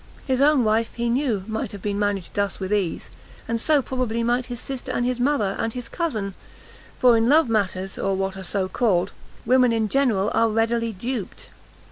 His 0.25 0.41
own 0.41 0.63
wife, 0.63 0.93
he 0.95 1.11
knew, 1.11 1.43
might 1.45 1.71
have 1.73 1.81
been 1.83 1.99
managed 1.99 2.33
thus 2.33 2.59
with 2.59 2.73
ease, 2.73 3.11
and 3.47 3.61
so, 3.61 3.83
probably, 3.83 4.23
might 4.23 4.47
his 4.47 4.59
sister, 4.59 4.91
and 4.91 5.05
his 5.05 5.19
mother, 5.19 5.55
and 5.59 5.73
his 5.73 5.87
cousin, 5.87 6.33
for 6.97 7.15
in 7.15 7.29
love 7.29 7.47
matters, 7.49 7.99
or 7.99 8.15
what 8.15 8.35
are 8.35 8.41
so 8.41 8.67
called, 8.67 9.11
women 9.45 9.71
in 9.71 9.89
general 9.89 10.31
are, 10.33 10.49
readily 10.49 10.91
duped. 10.91 11.49